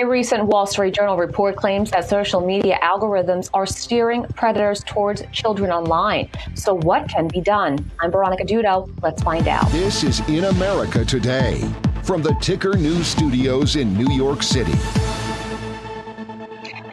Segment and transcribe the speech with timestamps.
[0.00, 5.22] A recent Wall Street Journal report claims that social media algorithms are steering predators towards
[5.30, 6.30] children online.
[6.54, 7.90] So, what can be done?
[8.00, 8.90] I'm Veronica Dudo.
[9.02, 9.70] Let's find out.
[9.72, 11.70] This is In America Today
[12.02, 14.72] from the Ticker News Studios in New York City.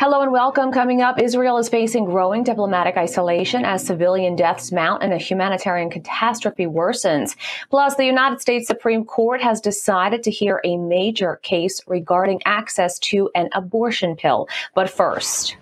[0.00, 0.70] Hello and welcome.
[0.70, 5.90] Coming up, Israel is facing growing diplomatic isolation as civilian deaths mount and a humanitarian
[5.90, 7.34] catastrophe worsens.
[7.68, 13.00] Plus, the United States Supreme Court has decided to hear a major case regarding access
[13.00, 14.48] to an abortion pill.
[14.72, 15.56] But first,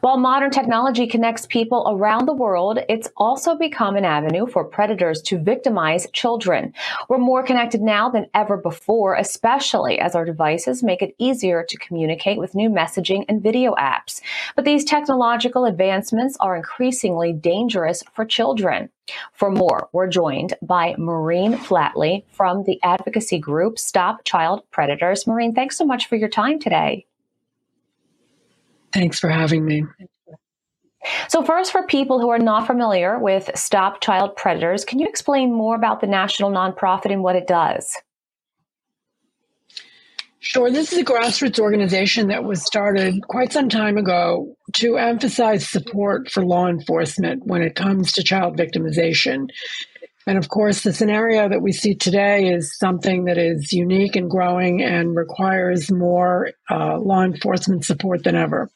[0.00, 5.22] while modern technology connects people around the world, it's also become an avenue for predators
[5.22, 6.72] to victimize children.
[7.08, 11.78] We're more connected now than ever before, especially as our devices make it easier to
[11.78, 14.20] communicate with new messaging and video apps.
[14.56, 18.90] But these technological advancements are increasingly dangerous for children.
[19.32, 25.26] For more, we're joined by Maureen Flatley from the advocacy group Stop Child Predators.
[25.26, 27.06] Maureen, thanks so much for your time today.
[28.92, 29.84] Thanks for having me.
[31.28, 35.52] So, first, for people who are not familiar with Stop Child Predators, can you explain
[35.52, 37.96] more about the national nonprofit and what it does?
[40.42, 40.70] Sure.
[40.70, 46.30] This is a grassroots organization that was started quite some time ago to emphasize support
[46.30, 49.48] for law enforcement when it comes to child victimization.
[50.26, 54.30] And of course, the scenario that we see today is something that is unique and
[54.30, 58.70] growing and requires more uh, law enforcement support than ever.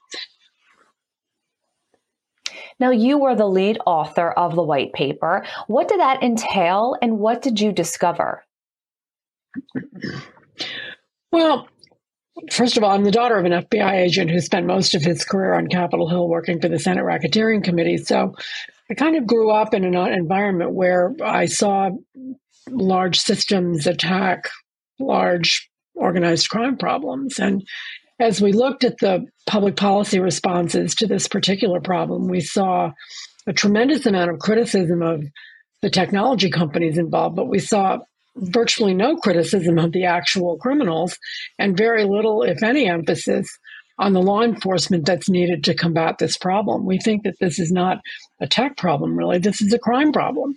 [2.81, 5.45] Now, you were the lead author of the white paper.
[5.69, 8.45] What did that entail and what did you discover?
[11.31, 11.69] Well,
[12.51, 15.25] first of all, I'm the daughter of an FBI agent who spent most of his
[15.25, 17.98] career on Capitol Hill working for the Senate Racketeering Committee.
[17.98, 18.34] So
[18.90, 21.90] I kind of grew up in an environment where I saw
[22.68, 24.50] large systems attack
[24.98, 27.38] large organized crime problems.
[27.38, 27.62] And
[28.20, 32.92] as we looked at the public policy responses to this particular problem, we saw
[33.46, 35.24] a tremendous amount of criticism of
[35.83, 37.98] the technology companies involved, but we saw
[38.36, 41.17] virtually no criticism of the actual criminals
[41.58, 43.46] and very little, if any, emphasis
[43.98, 46.84] on the law enforcement that's needed to combat this problem.
[46.84, 47.98] We think that this is not
[48.40, 49.38] a tech problem, really.
[49.38, 50.55] This is a crime problem.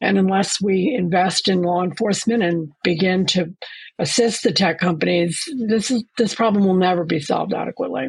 [0.00, 3.52] And unless we invest in law enforcement and begin to
[3.98, 8.08] assist the tech companies, this is this problem will never be solved adequately.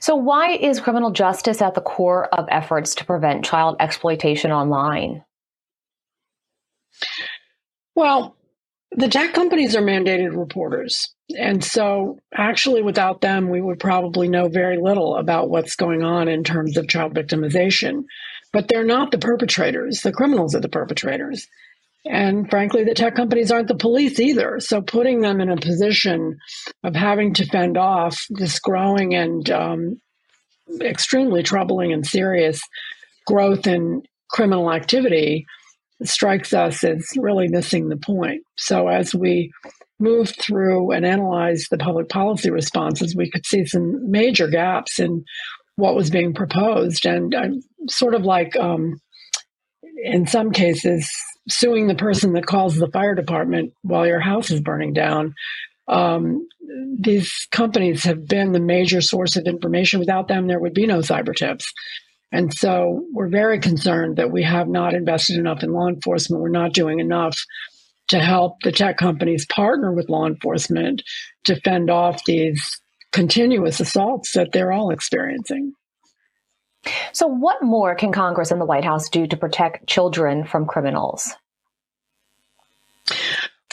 [0.00, 5.24] So why is criminal justice at the core of efforts to prevent child exploitation online?
[7.94, 8.36] Well,
[8.94, 11.14] the tech companies are mandated reporters.
[11.38, 16.28] And so, actually, without them, we would probably know very little about what's going on
[16.28, 18.04] in terms of child victimization.
[18.52, 21.46] But they're not the perpetrators, the criminals are the perpetrators.
[22.04, 24.60] And frankly, the tech companies aren't the police either.
[24.60, 26.38] So, putting them in a position
[26.84, 30.00] of having to fend off this growing and um,
[30.80, 32.60] extremely troubling and serious
[33.26, 35.46] growth in criminal activity
[36.08, 38.42] strikes us as really missing the point.
[38.56, 39.50] So as we
[39.98, 45.24] moved through and analyzed the public policy responses, we could see some major gaps in
[45.76, 47.06] what was being proposed.
[47.06, 47.34] And
[47.88, 49.00] sort of like, um,
[50.04, 51.10] in some cases,
[51.48, 55.34] suing the person that calls the fire department while your house is burning down.
[55.88, 56.46] Um,
[56.98, 60.00] these companies have been the major source of information.
[60.00, 61.70] Without them, there would be no cyber tips.
[62.32, 66.42] And so we're very concerned that we have not invested enough in law enforcement.
[66.42, 67.38] We're not doing enough
[68.08, 71.02] to help the tech companies partner with law enforcement
[71.44, 72.80] to fend off these
[73.12, 75.74] continuous assaults that they're all experiencing.
[77.12, 81.32] So, what more can Congress and the White House do to protect children from criminals?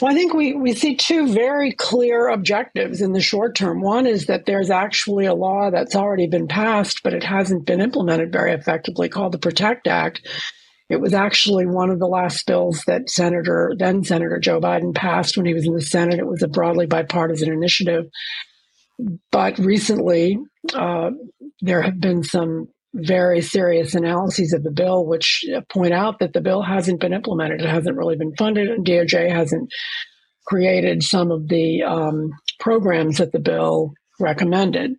[0.00, 3.82] Well, I think we, we see two very clear objectives in the short term.
[3.82, 7.80] One is that there's actually a law that's already been passed, but it hasn't been
[7.80, 10.26] implemented very effectively called the PROTECT Act.
[10.88, 15.36] It was actually one of the last bills that Senator, then Senator Joe Biden passed
[15.36, 16.18] when he was in the Senate.
[16.18, 18.06] It was a broadly bipartisan initiative.
[19.30, 20.38] But recently,
[20.74, 21.10] uh,
[21.60, 26.40] there have been some very serious analyses of the bill, which point out that the
[26.40, 27.60] bill hasn't been implemented.
[27.60, 29.70] It hasn't really been funded, and DOJ hasn't
[30.46, 34.96] created some of the um, programs that the bill recommended.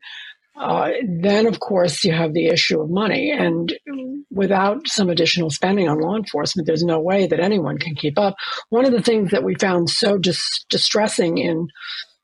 [0.56, 0.92] Uh,
[1.22, 3.32] then, of course, you have the issue of money.
[3.32, 3.74] And
[4.30, 8.36] without some additional spending on law enforcement, there's no way that anyone can keep up.
[8.70, 11.68] One of the things that we found so dis- distressing in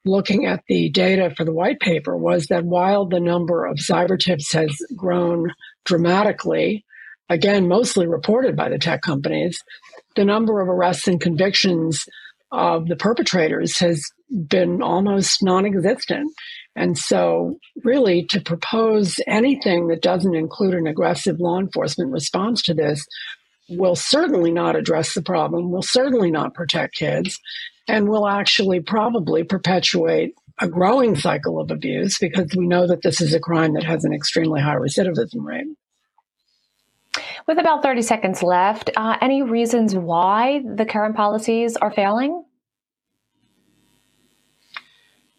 [0.08, 4.20] looking at the data for the white paper was that while the number of cyber
[4.20, 5.52] tips has grown
[5.86, 6.86] dramatically,
[7.30, 9.62] again, mostly reported by the tech companies,
[10.16, 12.06] the number of arrests and convictions
[12.52, 14.04] of the perpetrators has
[14.48, 16.32] been almost non existent.
[16.76, 22.74] And so, really, to propose anything that doesn't include an aggressive law enforcement response to
[22.74, 23.06] this
[23.70, 27.38] will certainly not address the problem, will certainly not protect kids,
[27.88, 33.22] and will actually probably perpetuate a growing cycle of abuse because we know that this
[33.22, 35.68] is a crime that has an extremely high recidivism rate.
[37.48, 42.44] With about 30 seconds left, uh, any reasons why the current policies are failing?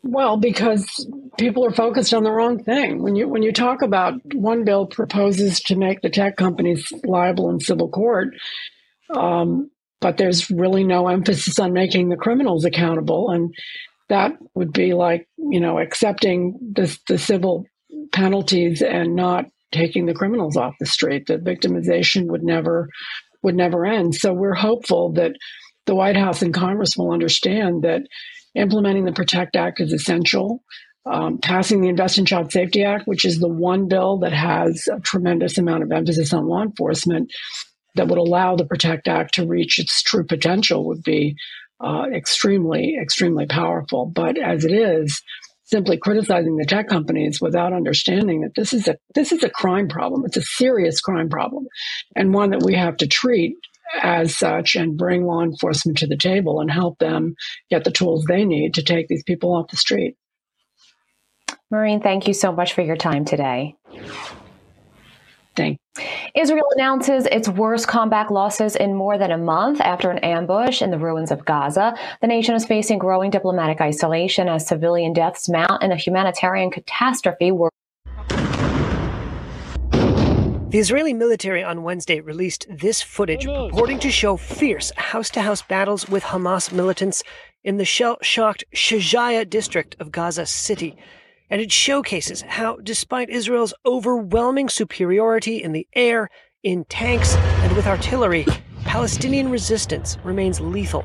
[0.02, 1.06] Well, because
[1.36, 3.02] people are focused on the wrong thing.
[3.02, 7.50] When you when you talk about one bill proposes to make the tech companies liable
[7.50, 8.28] in civil court,
[9.14, 13.54] um, but there's really no emphasis on making the criminals accountable, and
[14.08, 17.64] that would be like you know accepting the the civil
[18.12, 21.26] penalties and not taking the criminals off the street.
[21.26, 22.88] The victimization would never
[23.42, 24.14] would never end.
[24.14, 25.32] So we're hopeful that
[25.86, 28.02] the White House and Congress will understand that
[28.54, 30.62] implementing the Protect Act is essential.
[31.06, 34.86] Um, passing the Invest in Child Safety Act, which is the one bill that has
[34.92, 37.30] a tremendous amount of emphasis on law enforcement,
[37.94, 41.37] that would allow the Protect Act to reach its true potential, would be
[41.81, 44.06] uh, extremely, extremely powerful.
[44.06, 45.23] But as it is,
[45.64, 49.88] simply criticizing the tech companies without understanding that this is a this is a crime
[49.88, 50.25] problem.
[50.25, 51.67] It's a serious crime problem,
[52.17, 53.56] and one that we have to treat
[54.02, 57.35] as such and bring law enforcement to the table and help them
[57.70, 60.17] get the tools they need to take these people off the street.
[61.70, 63.76] Maureen, thank you so much for your time today.
[65.58, 65.81] Thank
[66.37, 70.93] Israel announces its worst combat losses in more than a month after an ambush in
[70.93, 71.96] the ruins of Gaza.
[72.20, 77.50] The nation is facing growing diplomatic isolation as civilian deaths mount and a humanitarian catastrophe.
[80.70, 85.62] The Israeli military on Wednesday released this footage purporting to show fierce house to house
[85.62, 87.25] battles with Hamas militants
[87.64, 90.96] in the shell shocked Shajaya district of Gaza City
[91.50, 96.28] and it showcases how, despite Israel's overwhelming superiority in the air,
[96.62, 98.46] in tanks, and with artillery,
[98.84, 101.04] Palestinian resistance remains lethal.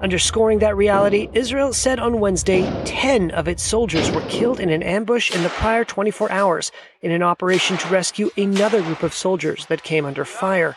[0.00, 4.82] Underscoring that reality, Israel said on Wednesday 10 of its soldiers were killed in an
[4.82, 9.66] ambush in the prior 24 hours in an operation to rescue another group of soldiers
[9.66, 10.76] that came under fire.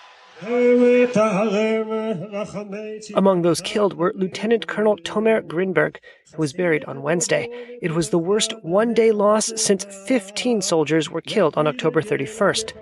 [3.16, 5.98] Among those killed were Lieutenant Colonel Tomer Grinberg,
[6.34, 7.48] who was buried on Wednesday.
[7.82, 12.74] It was the worst one day loss since 15 soldiers were killed on October 31st.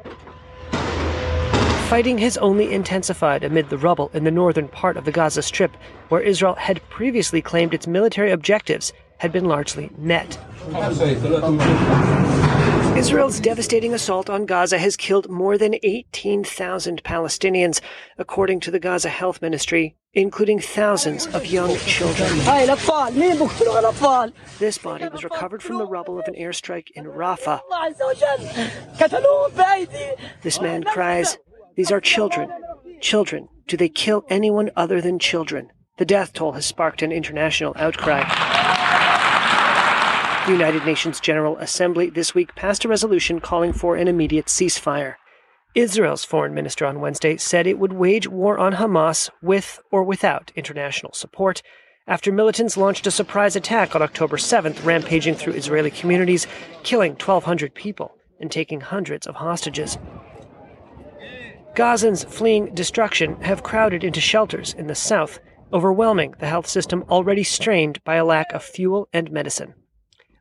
[1.89, 5.77] Fighting has only intensified amid the rubble in the northern part of the Gaza Strip,
[6.09, 10.39] where Israel had previously claimed its military objectives had been largely met.
[13.03, 17.81] Israel's devastating assault on Gaza has killed more than 18,000 Palestinians,
[18.17, 22.31] according to the Gaza Health Ministry, including thousands of young children.
[24.57, 27.59] This body was recovered from the rubble of an airstrike in Rafah.
[30.41, 31.37] This man cries,
[31.75, 32.49] These are children.
[33.01, 33.49] Children.
[33.67, 35.73] Do they kill anyone other than children?
[35.97, 38.52] The death toll has sparked an international outcry.
[40.45, 45.15] The United Nations General Assembly this week passed a resolution calling for an immediate ceasefire.
[45.73, 50.51] Israel's foreign minister on Wednesday said it would wage war on Hamas with or without
[50.57, 51.61] international support
[52.07, 56.45] after militants launched a surprise attack on October 7th, rampaging through Israeli communities,
[56.83, 59.97] killing 1,200 people and taking hundreds of hostages.
[61.73, 65.39] Gazans fleeing destruction have crowded into shelters in the south,
[65.71, 69.73] overwhelming the health system already strained by a lack of fuel and medicine.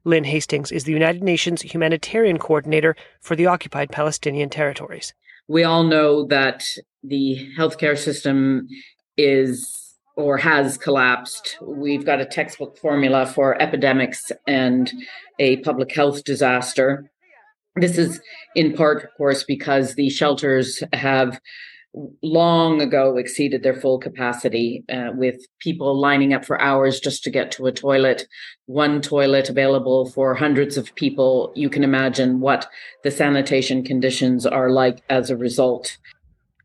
[0.05, 5.15] Lynn Hastings is the United Nations humanitarian coordinator for the occupied Palestinian territories.
[5.49, 6.65] We all know that
[7.03, 8.69] the healthcare system
[9.17, 11.57] is or has collapsed.
[11.63, 14.93] We've got a textbook formula for epidemics and
[15.39, 17.11] a public health disaster.
[17.77, 18.21] This is
[18.55, 21.41] in part, of course, because the shelters have
[22.23, 27.31] long ago exceeded their full capacity uh, with people lining up for hours just to
[27.31, 28.27] get to a toilet.
[28.67, 31.53] One toilet available for hundreds of people.
[31.55, 32.69] You can imagine what
[33.05, 35.99] the sanitation conditions are like as a result.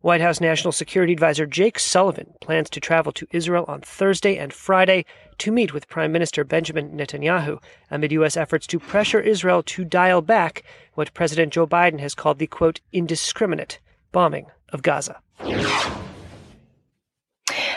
[0.02, 4.54] White House National Security Advisor Jake Sullivan plans to travel to Israel on Thursday and
[4.54, 5.06] Friday
[5.40, 8.38] to meet with Prime Minister Benjamin Netanyahu amid U.S.
[8.38, 12.80] efforts to pressure Israel to dial back what President Joe Biden has called the quote,
[12.94, 13.80] indiscriminate
[14.12, 15.22] bombing of Gaza.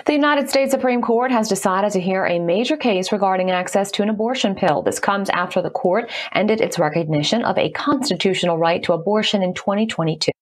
[0.06, 4.02] The United States Supreme Court has decided to hear a major case regarding access to
[4.02, 4.82] an abortion pill.
[4.82, 9.54] This comes after the court ended its recognition of a constitutional right to abortion in
[9.54, 10.32] 2022.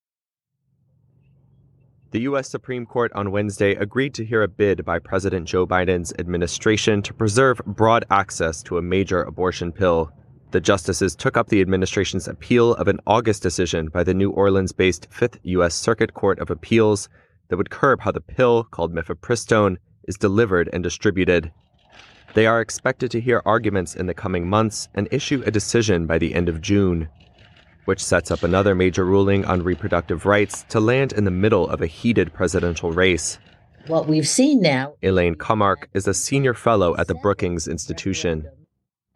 [2.13, 2.49] The U.S.
[2.49, 7.13] Supreme Court on Wednesday agreed to hear a bid by President Joe Biden's administration to
[7.13, 10.11] preserve broad access to a major abortion pill.
[10.51, 14.73] The justices took up the administration's appeal of an August decision by the New Orleans
[14.73, 15.75] based Fifth U.S.
[15.75, 17.09] Circuit Court of Appeals
[17.49, 21.53] that would curb how the pill, called mifepristone, is delivered and distributed.
[22.35, 26.19] They are expected to hear arguments in the coming months and issue a decision by
[26.19, 27.09] the end of June
[27.89, 31.81] which sets up another major ruling on reproductive rights to land in the middle of
[31.81, 33.39] a heated presidential race.
[33.87, 34.93] What we've seen now.
[35.03, 38.47] Elaine Kamarck is a senior fellow at the Brookings Institution.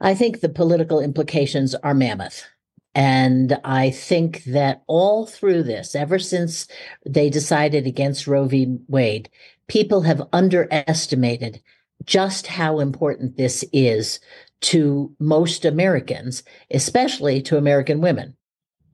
[0.02, 2.44] I think the political implications are mammoth.
[2.94, 6.66] And I think that all through this, ever since
[7.06, 8.78] they decided against Roe v.
[8.88, 9.30] Wade,
[9.68, 11.62] people have underestimated
[12.04, 14.18] just how important this is
[14.62, 16.42] to most Americans,
[16.72, 18.36] especially to American women.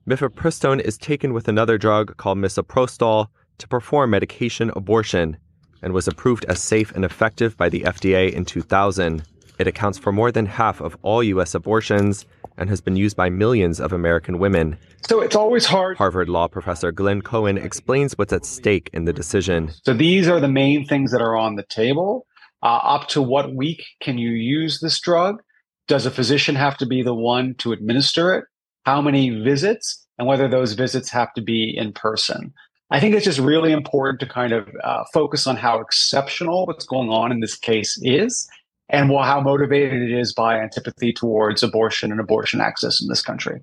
[0.07, 5.37] Mifepristone is taken with another drug called misoprostol to perform medication abortion
[5.81, 9.23] and was approved as safe and effective by the FDA in 2000.
[9.59, 11.53] It accounts for more than half of all U.S.
[11.53, 12.25] abortions
[12.57, 14.77] and has been used by millions of American women.
[15.07, 15.97] So it's always hard.
[15.97, 19.71] Harvard law professor Glenn Cohen explains what's at stake in the decision.
[19.85, 22.25] So these are the main things that are on the table.
[22.63, 25.41] Uh, up to what week can you use this drug?
[25.87, 28.45] Does a physician have to be the one to administer it?
[28.85, 32.53] how many visits, and whether those visits have to be in person.
[32.91, 36.85] I think it's just really important to kind of uh, focus on how exceptional what's
[36.85, 38.49] going on in this case is
[38.89, 43.61] and how motivated it is by antipathy towards abortion and abortion access in this country.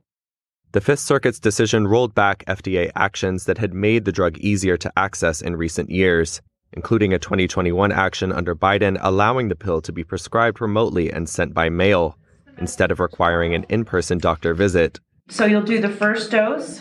[0.73, 4.93] The Fifth Circuit's decision rolled back FDA actions that had made the drug easier to
[4.97, 6.43] access in recent years,
[6.73, 11.55] including a 2021 action under Biden allowing the pill to be prescribed remotely and sent
[11.55, 12.19] by mail
[12.59, 15.01] instead of requiring an in person doctor visit.
[15.29, 16.81] So you'll do the first dose?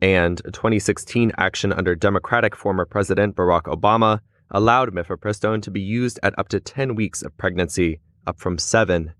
[0.00, 6.18] And a 2016 action under Democratic former President Barack Obama allowed mifepristone to be used
[6.22, 9.12] at up to 10 weeks of pregnancy, up from seven.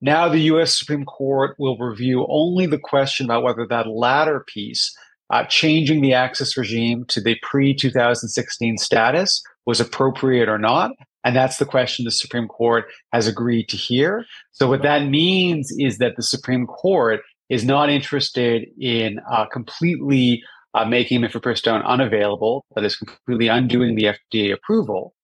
[0.00, 0.78] Now, the U.S.
[0.78, 4.96] Supreme Court will review only the question about whether that latter piece,
[5.30, 10.92] uh, changing the access regime to the pre 2016 status, was appropriate or not.
[11.24, 14.24] And that's the question the Supreme Court has agreed to hear.
[14.52, 20.42] So, what that means is that the Supreme Court is not interested in uh, completely
[20.74, 25.14] uh, making mifepristone unavailable, that is completely undoing the FDA approval.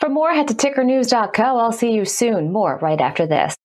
[0.00, 1.42] For more, head to tickernews.co.
[1.42, 2.52] I'll see you soon.
[2.52, 3.56] More right after this.